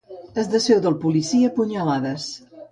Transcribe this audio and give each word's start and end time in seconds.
Es 0.43 0.47
desfeu 0.53 0.81
del 0.87 0.97
policia 1.05 1.53
a 1.53 1.55
punyalades. 1.61 2.29